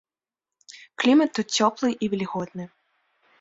[1.03, 2.65] Клімат тут цёплы і вільготны.